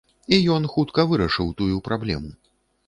І 0.37 0.39
ён 0.55 0.65
хутка 0.73 1.05
вырашыў 1.11 1.55
тую 1.61 1.71
праблему. 1.91 2.37